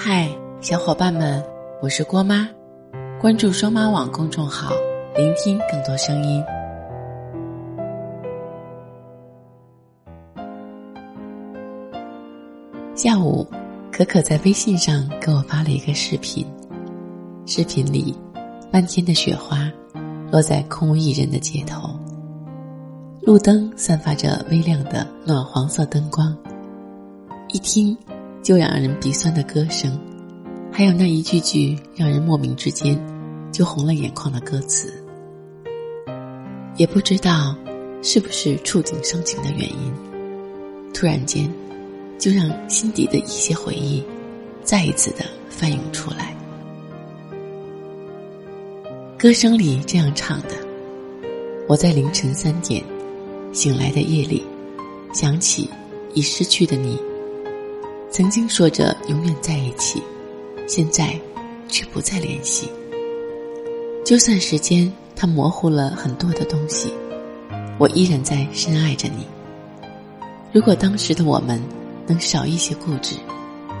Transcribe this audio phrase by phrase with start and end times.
[0.00, 0.28] 嗨，
[0.60, 1.44] 小伙伴们，
[1.82, 2.48] 我是郭妈，
[3.20, 4.70] 关注双妈网公众号，
[5.16, 6.40] 聆听更多声音。
[12.94, 13.44] 下午，
[13.90, 16.46] 可可在微信上给我发了一个视频，
[17.44, 18.16] 视频里，
[18.70, 19.68] 漫天的雪花
[20.30, 21.90] 落在空无一人的街头，
[23.22, 26.32] 路灯散发着微亮的暖黄色灯光，
[27.48, 27.98] 一听。
[28.48, 30.00] 就让人鼻酸的歌声，
[30.72, 32.98] 还有那一句句让人莫名之间
[33.52, 34.90] 就红了眼眶的歌词，
[36.78, 37.54] 也不知道
[38.02, 39.92] 是不是触景伤情的原因，
[40.94, 41.46] 突然间
[42.18, 44.02] 就让心底的一些回忆
[44.62, 46.34] 再一次的翻涌出来。
[49.18, 50.54] 歌声里这样唱的
[51.68, 52.82] ：“我在凌晨三点
[53.52, 54.42] 醒来的夜里，
[55.12, 55.68] 想起
[56.14, 56.98] 已失去的你。”
[58.10, 60.02] 曾经说着永远在一起，
[60.66, 61.14] 现在
[61.68, 62.68] 却不再联系。
[64.04, 66.90] 就算时间它模糊了很多的东西，
[67.78, 69.26] 我依然在深爱着你。
[70.52, 71.62] 如果当时的我们
[72.06, 73.14] 能少一些固执，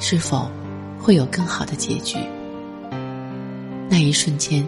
[0.00, 0.50] 是否
[0.98, 2.18] 会有更好的结局？
[3.88, 4.66] 那一瞬间，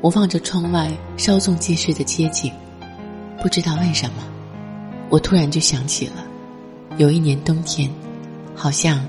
[0.00, 2.52] 我望着窗外稍纵即逝的街景，
[3.40, 4.24] 不知道为什么，
[5.08, 6.26] 我突然就想起了
[6.98, 7.88] 有一年冬天。
[8.54, 9.00] 好像，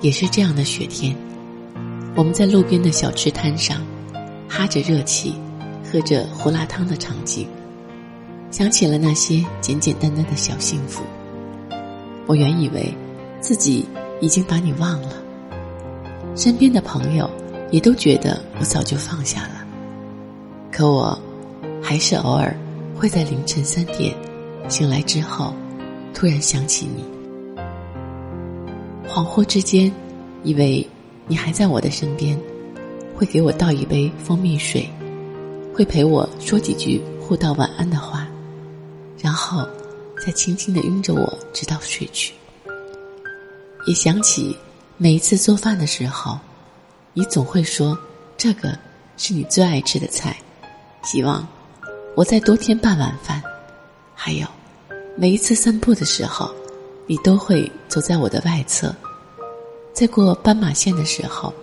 [0.00, 1.16] 也是这样的雪天，
[2.14, 3.80] 我们在路边的小吃摊上，
[4.48, 5.34] 哈着热气，
[5.90, 7.48] 喝着胡辣汤的场景，
[8.50, 11.02] 想起了那些简简单单的小幸福。
[12.26, 12.94] 我原以为
[13.40, 13.86] 自己
[14.20, 15.12] 已经把你忘了，
[16.36, 17.30] 身边的朋友
[17.70, 19.64] 也都觉得我早就放下了，
[20.70, 21.18] 可我，
[21.82, 22.54] 还是偶尔
[22.94, 24.14] 会在凌晨三点
[24.68, 25.54] 醒来之后，
[26.12, 27.13] 突然想起你。
[29.14, 29.92] 恍惚之间，
[30.42, 30.84] 以为
[31.28, 32.36] 你还在我的身边，
[33.14, 34.90] 会给我倒一杯蜂蜜水，
[35.72, 38.26] 会陪我说几句互道晚安的话，
[39.20, 39.64] 然后
[40.18, 42.34] 再轻轻的拥着我直到睡去。
[43.86, 44.56] 也想起
[44.96, 46.36] 每一次做饭的时候，
[47.12, 47.96] 你总会说
[48.36, 48.76] 这个
[49.16, 50.36] 是你最爱吃的菜，
[51.04, 51.46] 希望
[52.16, 53.40] 我再多添半碗饭。
[54.12, 54.44] 还有
[55.16, 56.52] 每一次散步的时候。
[57.06, 58.88] 你都会走在我的外侧，
[59.94, 61.54] 在过斑马线的时候，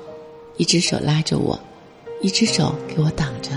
[0.56, 1.60] 一只手拉着我，
[2.22, 3.52] 一只手给我挡着。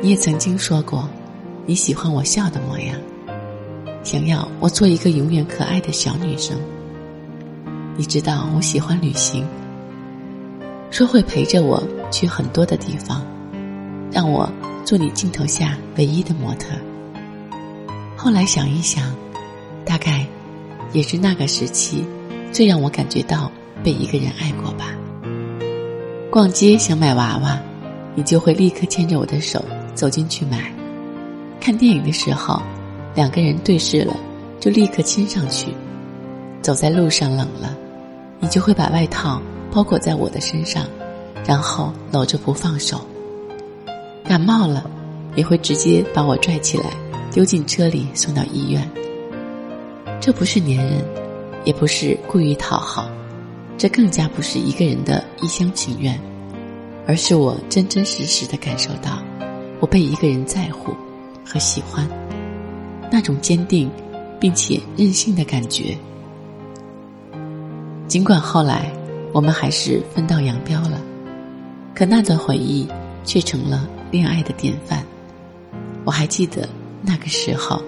[0.00, 1.08] 你也曾经说过，
[1.66, 2.96] 你喜欢我笑的模样，
[4.04, 6.56] 想要我做一个永远可爱的小女生。
[7.96, 9.44] 你知道我喜欢旅行，
[10.92, 13.26] 说会陪着我去很多的地方，
[14.12, 14.48] 让我
[14.84, 16.68] 做你镜头下唯一的模特。
[18.16, 19.12] 后来想一想。
[19.84, 20.26] 大概，
[20.92, 22.04] 也是那个时期，
[22.52, 23.50] 最让我感觉到
[23.82, 24.94] 被一个人爱过吧。
[26.30, 27.58] 逛街想买娃娃，
[28.14, 29.64] 你就会立刻牵着我的手
[29.94, 30.58] 走进去买；
[31.60, 32.60] 看电影的时候，
[33.14, 34.14] 两个人对视了，
[34.60, 35.68] 就立刻亲上去；
[36.60, 37.76] 走在路上冷了，
[38.40, 39.40] 你就会把外套
[39.72, 40.84] 包裹在我的身上，
[41.46, 42.98] 然后搂着不放手；
[44.24, 44.88] 感冒了，
[45.34, 46.90] 也会直接把我拽起来，
[47.32, 48.86] 丢进车里送到医院。
[50.20, 51.04] 这不是粘人，
[51.68, 53.10] 也不是故意讨好，
[53.76, 56.18] 这更加不是一个人的一厢情愿，
[57.06, 59.22] 而是我真真实实的感受到，
[59.78, 60.96] 我被一个人在乎
[61.44, 62.08] 和喜欢，
[63.12, 63.90] 那种坚定
[64.40, 65.94] 并且任性的感觉。
[68.06, 68.90] 尽管后来
[69.34, 70.98] 我们还是分道扬镳了，
[71.94, 72.88] 可那段回忆
[73.24, 75.04] 却成了恋爱的典范。
[76.06, 76.66] 我还记得
[77.02, 77.82] 那个时候，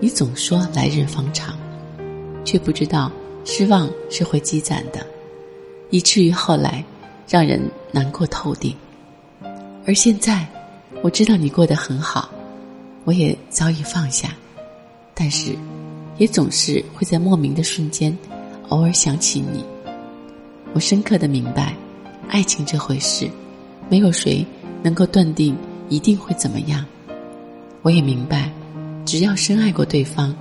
[0.00, 1.56] 你总说来日方长。
[2.44, 3.08] 却不知道
[3.44, 5.04] 失望是会积攒的，
[5.90, 6.84] 以至于后来
[7.28, 7.60] 让人
[7.90, 8.74] 难过透顶。
[9.86, 10.46] 而现在，
[11.02, 12.30] 我知道你过得很好，
[13.04, 14.36] 我也早已放下，
[15.12, 15.56] 但是，
[16.18, 18.16] 也总是会在莫名的瞬间，
[18.68, 19.64] 偶尔想起你。
[20.72, 21.74] 我深刻的明白，
[22.28, 23.28] 爱情这回事，
[23.88, 24.46] 没有谁
[24.82, 25.56] 能够断定
[25.88, 26.84] 一定会怎么样。
[27.82, 28.50] 我也明白，
[29.04, 30.34] 只要深爱过对方，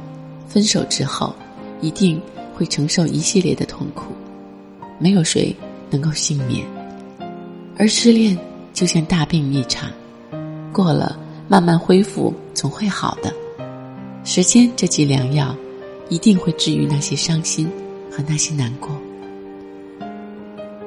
[0.47, 1.35] 分手之后。
[1.83, 2.21] 一定
[2.53, 4.13] 会承受一系列的痛苦，
[4.99, 5.55] 没有谁
[5.89, 6.65] 能够幸免。
[7.77, 8.37] 而失恋
[8.73, 9.89] 就像大病一场，
[10.71, 11.17] 过了
[11.47, 13.33] 慢慢恢复总会好的。
[14.23, 15.55] 时间这剂良药，
[16.09, 17.67] 一定会治愈那些伤心
[18.11, 18.89] 和那些难过。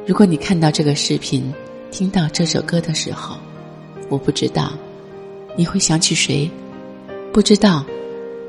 [0.06, 1.52] 如果你看到这个视频，
[1.90, 3.36] 听到这首歌的时候，
[4.08, 4.72] 我不知道
[5.56, 6.48] 你会想起谁，
[7.32, 7.84] 不知道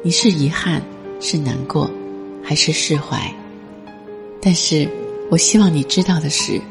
[0.04, 0.82] 你是遗憾
[1.20, 1.90] 是难过。
[2.48, 3.34] 还是释怀，
[4.40, 4.88] 但是
[5.32, 6.62] 我希望你知道的是，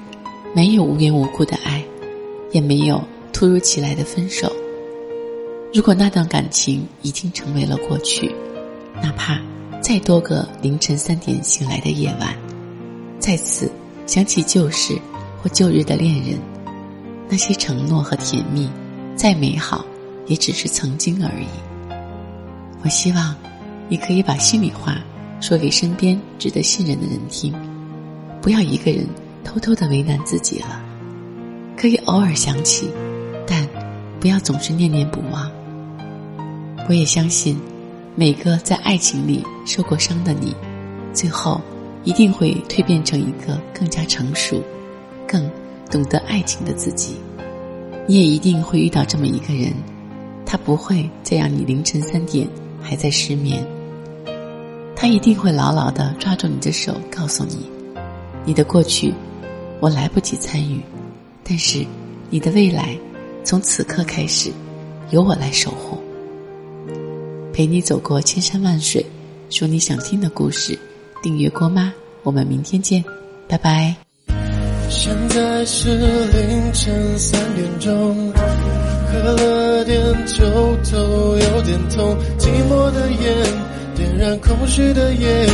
[0.55, 1.83] 没有无缘无故的爱，
[2.53, 4.51] 也没有突如其来的分手。
[5.75, 8.33] 如果那段感情已经成为了过去，
[9.03, 9.41] 哪怕
[9.83, 12.33] 再多个凌晨三点醒来的夜晚，
[13.19, 13.69] 再次
[14.07, 14.97] 想起旧事
[15.43, 16.39] 或旧日的恋人，
[17.29, 18.71] 那些承诺和甜蜜，
[19.17, 19.85] 再美好，
[20.29, 21.47] 也只是曾经而已。
[22.85, 23.35] 我希望，
[23.89, 24.97] 你可以把心里话
[25.47, 27.53] 说给身边值得信任的人听，
[28.41, 29.07] 不要一个人
[29.45, 30.83] 偷偷的为难自己了。
[31.77, 32.89] 可以偶尔想起，
[33.47, 33.69] 但
[34.19, 35.51] 不要总是念念不忘。
[36.89, 37.61] 我也相信，
[38.17, 40.57] 每个在爱情里受过伤的你，
[41.13, 41.61] 最后
[42.05, 44.63] 一定会蜕变成一个更加成熟、
[45.29, 45.47] 更
[45.91, 47.17] 懂得爱情的自己。
[48.07, 49.75] 你也一定会遇到这么一个人，
[50.47, 52.49] 他不会再让你凌晨三点
[52.81, 53.63] 还在失眠。
[55.05, 57.71] 他一定会牢牢的抓住你的手，告诉你：
[58.47, 59.13] 你的过去
[59.79, 60.81] 我来不及参与，
[61.47, 61.85] 但是
[62.31, 62.97] 你的未来
[63.45, 64.51] 从此刻开始
[65.11, 65.99] 由我来守护。
[67.53, 69.05] 陪你走过千山万水，
[69.51, 70.79] 说你想听的故事。
[71.23, 71.93] 订阅郭妈，
[72.23, 73.05] 我们明天见，
[73.47, 73.95] 拜拜。
[74.89, 78.33] 现在是凌晨三点钟，
[79.13, 80.45] 喝了点酒
[80.91, 83.74] 头有点痛，寂寞的烟
[84.19, 85.47] 让空虚的夜，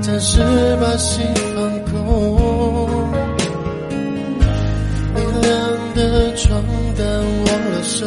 [0.00, 0.40] 暂时
[0.80, 2.88] 把心放空。
[5.14, 5.50] 明亮
[5.94, 6.62] 的床
[6.96, 7.06] 单
[7.46, 8.06] 忘了收。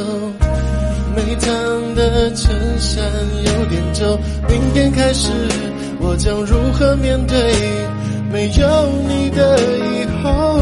[1.13, 3.03] 没烫的衬衫
[3.43, 4.17] 有点皱，
[4.47, 5.29] 明天开始
[5.99, 7.53] 我将如何面对
[8.31, 10.57] 没有你的以后？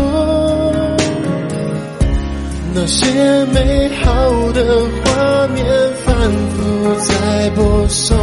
[2.73, 3.05] 那些
[3.53, 4.63] 美好的
[5.03, 5.63] 画面
[6.03, 6.15] 反
[6.49, 8.17] 复在播送，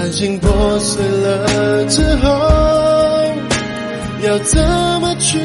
[0.00, 2.30] 担心破碎了之后
[4.22, 4.58] 要怎
[5.02, 5.38] 么去？